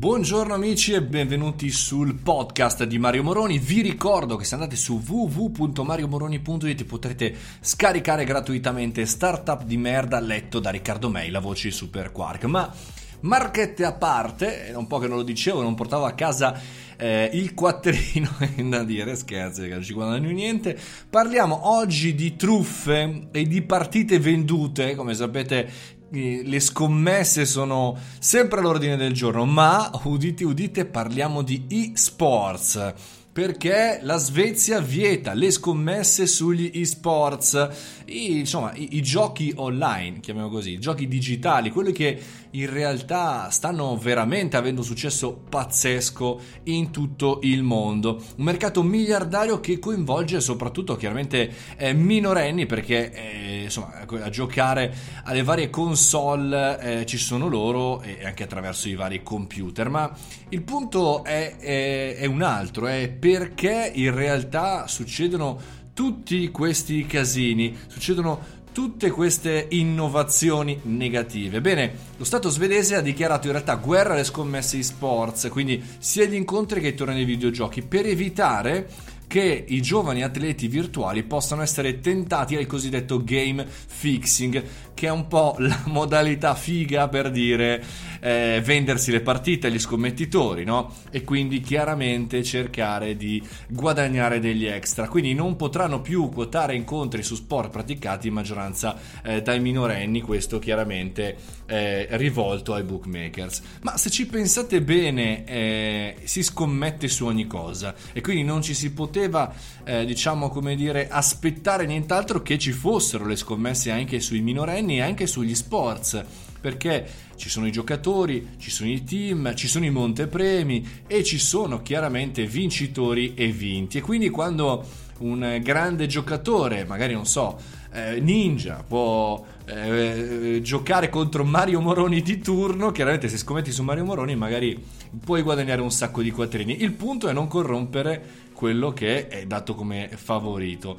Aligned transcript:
Buongiorno 0.00 0.54
amici 0.54 0.94
e 0.94 1.02
benvenuti 1.02 1.70
sul 1.70 2.14
podcast 2.14 2.84
di 2.84 2.98
Mario 2.98 3.22
Moroni. 3.22 3.58
Vi 3.58 3.82
ricordo 3.82 4.36
che 4.36 4.46
se 4.46 4.54
andate 4.54 4.74
su 4.74 4.98
www.mariomoroni.it 5.06 6.84
potrete 6.84 7.34
scaricare 7.60 8.24
gratuitamente 8.24 9.04
Startup 9.04 9.62
di 9.62 9.76
merda 9.76 10.18
letto 10.18 10.58
da 10.58 10.70
Riccardo 10.70 11.10
May, 11.10 11.28
la 11.28 11.40
voce 11.40 11.68
di 11.68 11.74
Super 11.74 12.12
Quark. 12.12 12.44
Ma 12.44 12.72
marchette 13.20 13.84
a 13.84 13.92
parte, 13.92 14.68
è 14.68 14.74
un 14.74 14.86
po' 14.86 14.96
che 14.96 15.06
non 15.06 15.18
lo 15.18 15.22
dicevo, 15.22 15.60
non 15.60 15.74
portavo 15.74 16.06
a 16.06 16.12
casa 16.12 16.58
eh, 16.96 17.28
il 17.34 17.52
quattrino, 17.52 18.38
da 18.70 18.82
dire, 18.82 19.14
scherzi, 19.14 19.68
che 19.68 19.74
non 19.74 19.82
ci 19.82 19.92
guadagno 19.92 20.30
niente. 20.30 20.78
Parliamo 21.10 21.68
oggi 21.68 22.14
di 22.14 22.36
truffe 22.36 23.28
e 23.32 23.42
di 23.42 23.60
partite 23.60 24.18
vendute, 24.18 24.94
come 24.94 25.12
sapete 25.12 25.98
le 26.10 26.60
scommesse 26.60 27.46
sono 27.46 27.96
sempre 28.18 28.60
all'ordine 28.60 28.96
del 28.96 29.12
giorno, 29.12 29.44
ma 29.44 29.90
udite 30.04 30.44
udite 30.44 30.84
parliamo 30.84 31.42
di 31.42 31.66
e-sports 31.68 32.94
perché 33.32 34.00
la 34.02 34.16
Svezia 34.16 34.80
vieta 34.80 35.34
le 35.34 35.52
scommesse 35.52 36.26
sugli 36.26 36.70
esports, 36.74 37.68
I, 38.06 38.38
insomma 38.38 38.72
i, 38.74 38.96
i, 38.96 39.02
giochi 39.02 39.52
online, 39.54 40.18
chiamiamo 40.18 40.48
così, 40.48 40.72
i 40.72 40.80
giochi 40.80 41.06
digitali, 41.06 41.70
quelli 41.70 41.92
che 41.92 42.20
in 42.50 42.68
realtà 42.68 43.48
stanno 43.50 43.96
veramente 43.96 44.56
avendo 44.56 44.82
successo 44.82 45.44
pazzesco 45.48 46.40
in 46.64 46.90
tutto 46.90 47.38
il 47.42 47.62
mondo. 47.62 48.20
Un 48.36 48.44
mercato 48.44 48.82
miliardario 48.82 49.60
che 49.60 49.78
coinvolge 49.78 50.40
soprattutto 50.40 50.96
chiaramente 50.96 51.52
eh, 51.76 51.92
minorenni 51.92 52.66
perché 52.66 53.12
eh, 53.12 53.62
insomma 53.64 54.04
a 54.22 54.28
giocare 54.30 54.92
alle 55.22 55.44
varie 55.44 55.70
console 55.70 56.80
eh, 56.80 57.06
ci 57.06 57.16
sono 57.16 57.46
loro 57.46 58.02
e 58.02 58.24
anche 58.24 58.42
attraverso 58.42 58.88
i 58.88 58.96
vari 58.96 59.22
computer, 59.22 59.88
ma 59.88 60.12
il 60.48 60.62
punto 60.62 61.22
è, 61.22 61.56
è, 61.58 62.16
è 62.16 62.26
un 62.26 62.42
altro, 62.42 62.88
è 62.88 63.08
perché 63.20 63.92
in 63.94 64.14
realtà 64.14 64.88
succedono 64.88 65.60
tutti 65.92 66.50
questi 66.50 67.04
casini, 67.06 67.76
succedono 67.86 68.58
tutte 68.72 69.10
queste 69.10 69.66
innovazioni 69.70 70.80
negative. 70.84 71.60
Bene, 71.60 71.92
lo 72.16 72.24
Stato 72.24 72.48
svedese 72.48 72.94
ha 72.94 73.00
dichiarato 73.00 73.46
in 73.46 73.52
realtà 73.52 73.74
guerra 73.74 74.14
alle 74.14 74.24
scommesse 74.24 74.78
e-sports, 74.78 75.48
quindi 75.50 75.82
sia 75.98 76.24
gli 76.24 76.34
incontri 76.34 76.80
che 76.80 76.88
i 76.88 76.94
tornei 76.94 77.18
di 77.18 77.24
videogiochi, 77.24 77.82
per 77.82 78.06
evitare 78.06 78.88
che 79.30 79.64
i 79.68 79.80
giovani 79.80 80.24
atleti 80.24 80.66
virtuali 80.66 81.22
possano 81.22 81.62
essere 81.62 82.00
tentati 82.00 82.56
al 82.56 82.66
cosiddetto 82.66 83.22
game 83.22 83.64
fixing, 83.64 84.60
che 84.92 85.06
è 85.06 85.10
un 85.10 85.28
po' 85.28 85.54
la 85.58 85.82
modalità 85.86 86.56
figa 86.56 87.06
per 87.06 87.30
dire 87.30 87.80
eh, 88.20 88.60
vendersi 88.64 89.10
le 89.10 89.20
partite 89.20 89.66
agli 89.66 89.78
scommettitori, 89.78 90.64
no? 90.64 90.94
E 91.10 91.24
quindi 91.24 91.60
chiaramente 91.60 92.42
cercare 92.42 93.16
di 93.16 93.42
guadagnare 93.68 94.38
degli 94.40 94.66
extra. 94.66 95.08
Quindi 95.08 95.34
non 95.34 95.56
potranno 95.56 96.00
più 96.00 96.28
quotare 96.28 96.74
incontri 96.74 97.22
su 97.22 97.34
sport 97.34 97.70
praticati 97.70 98.28
in 98.28 98.34
maggioranza 98.34 98.96
eh, 99.22 99.42
dai 99.42 99.60
minorenni, 99.60 100.20
questo 100.20 100.58
chiaramente 100.58 101.36
eh, 101.66 102.06
rivolto 102.10 102.74
ai 102.74 102.82
bookmakers. 102.82 103.62
Ma 103.82 103.96
se 103.96 104.10
ci 104.10 104.26
pensate 104.26 104.82
bene, 104.82 105.44
eh, 105.44 106.16
si 106.24 106.42
scommette 106.42 107.08
su 107.08 107.26
ogni 107.26 107.46
cosa 107.46 107.94
e 108.12 108.20
quindi 108.20 108.42
non 108.42 108.62
ci 108.62 108.74
si 108.74 108.92
poteva, 108.92 109.52
eh, 109.84 110.04
diciamo 110.04 110.48
come 110.50 110.74
dire, 110.76 111.08
aspettare 111.08 111.86
nient'altro 111.86 112.42
che 112.42 112.58
ci 112.58 112.72
fossero 112.72 113.26
le 113.26 113.36
scommesse 113.36 113.90
anche 113.90 114.20
sui 114.20 114.40
minorenni 114.40 114.98
e 114.98 115.02
anche 115.02 115.26
sugli 115.26 115.54
sports 115.54 116.48
perché 116.60 117.08
ci 117.36 117.48
sono 117.48 117.66
i 117.66 117.72
giocatori, 117.72 118.50
ci 118.58 118.70
sono 118.70 118.90
i 118.90 119.02
team, 119.02 119.54
ci 119.54 119.66
sono 119.68 119.84
i 119.84 119.90
montepremi 119.90 121.04
e 121.06 121.24
ci 121.24 121.38
sono 121.38 121.82
chiaramente 121.82 122.46
vincitori 122.46 123.34
e 123.34 123.48
vinti 123.48 123.98
e 123.98 124.00
quindi 124.00 124.28
quando 124.28 124.84
un 125.20 125.60
grande 125.62 126.06
giocatore, 126.06 126.84
magari 126.84 127.12
non 127.14 127.26
so, 127.26 127.58
eh, 127.92 128.20
Ninja 128.20 128.84
può 128.86 129.44
eh, 129.66 130.60
giocare 130.62 131.08
contro 131.08 131.44
Mario 131.44 131.80
Moroni 131.80 132.22
di 132.22 132.38
turno, 132.38 132.90
chiaramente 132.92 133.28
se 133.28 133.36
scommetti 133.36 133.72
su 133.72 133.82
Mario 133.82 134.04
Moroni 134.04 134.36
magari 134.36 134.82
puoi 135.22 135.42
guadagnare 135.42 135.80
un 135.80 135.90
sacco 135.90 136.22
di 136.22 136.30
quattrini. 136.30 136.82
Il 136.82 136.92
punto 136.92 137.28
è 137.28 137.32
non 137.32 137.48
corrompere 137.48 138.48
quello 138.52 138.92
che 138.92 139.28
è 139.28 139.46
dato 139.46 139.74
come 139.74 140.10
favorito. 140.14 140.98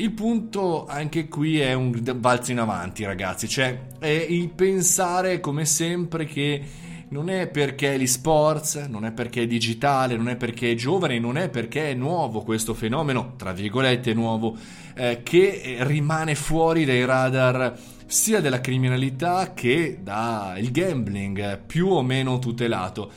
Il 0.00 0.12
punto 0.12 0.86
anche 0.86 1.26
qui 1.26 1.58
è 1.58 1.72
un 1.72 1.90
balzo 2.14 2.52
in 2.52 2.60
avanti, 2.60 3.02
ragazzi, 3.02 3.48
cioè 3.48 3.96
è 3.98 4.06
il 4.06 4.48
pensare 4.48 5.40
come 5.40 5.64
sempre 5.64 6.24
che 6.24 6.62
non 7.08 7.28
è 7.28 7.48
perché 7.48 7.94
è 7.94 7.98
l'e-sports, 7.98 8.86
non 8.88 9.04
è 9.04 9.10
perché 9.10 9.42
è 9.42 9.46
digitale, 9.48 10.16
non 10.16 10.28
è 10.28 10.36
perché 10.36 10.70
è 10.70 10.74
giovane, 10.76 11.18
non 11.18 11.36
è 11.36 11.48
perché 11.48 11.90
è 11.90 11.94
nuovo 11.94 12.42
questo 12.42 12.74
fenomeno, 12.74 13.34
tra 13.36 13.52
virgolette 13.52 14.14
nuovo, 14.14 14.56
eh, 14.94 15.24
che 15.24 15.78
rimane 15.80 16.36
fuori 16.36 16.84
dai 16.84 17.04
radar 17.04 17.76
sia 18.06 18.40
della 18.40 18.60
criminalità 18.60 19.52
che 19.52 19.98
dal 20.00 20.62
gambling 20.70 21.58
più 21.66 21.88
o 21.88 22.02
meno 22.02 22.38
tutelato. 22.38 23.10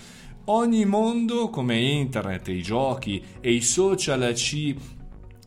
Ogni 0.46 0.86
mondo 0.86 1.52
come 1.52 1.78
internet, 1.78 2.48
i 2.48 2.64
giochi 2.64 3.24
e 3.40 3.52
i 3.52 3.62
social 3.62 4.34
ci 4.34 4.76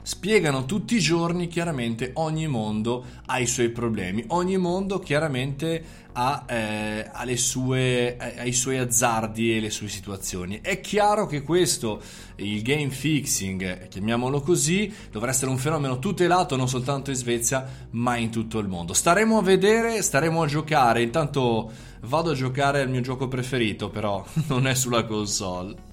spiegano 0.04 0.66
tutti 0.66 0.96
i 0.96 1.00
giorni 1.00 1.48
chiaramente 1.48 2.10
ogni 2.14 2.46
mondo 2.46 3.04
ha 3.24 3.38
i 3.38 3.46
suoi 3.46 3.70
problemi, 3.70 4.22
ogni 4.28 4.58
mondo 4.58 4.98
chiaramente 4.98 6.02
ha, 6.12 6.44
eh, 6.46 7.08
ha 7.10 7.36
sue, 7.36 8.16
ha 8.18 8.44
i 8.44 8.52
suoi 8.52 8.76
azzardi 8.76 9.56
e 9.56 9.60
le 9.60 9.70
sue 9.70 9.88
situazioni. 9.88 10.60
È 10.60 10.80
chiaro 10.80 11.26
che 11.26 11.42
questo, 11.42 12.02
il 12.36 12.60
game 12.60 12.90
fixing, 12.90 13.88
chiamiamolo 13.88 14.42
così, 14.42 14.92
dovrà 15.10 15.30
essere 15.30 15.50
un 15.50 15.56
fenomeno 15.56 15.98
tutelato 15.98 16.54
non 16.54 16.68
soltanto 16.68 17.10
in 17.10 17.16
Svezia 17.16 17.66
ma 17.92 18.16
in 18.16 18.30
tutto 18.30 18.58
il 18.58 18.68
mondo. 18.68 18.92
Staremo 18.92 19.38
a 19.38 19.42
vedere, 19.42 20.02
staremo 20.02 20.42
a 20.42 20.46
giocare, 20.46 21.00
intanto 21.00 21.72
vado 22.02 22.32
a 22.32 22.34
giocare 22.34 22.82
al 22.82 22.90
mio 22.90 23.00
gioco 23.00 23.26
preferito 23.26 23.88
però 23.88 24.22
non 24.48 24.66
è 24.66 24.74
sulla 24.74 25.04
console. 25.04 25.92